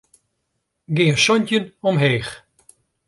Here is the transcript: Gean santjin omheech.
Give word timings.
Gean 0.95 1.17
santjin 1.25 1.65
omheech. 1.89 2.31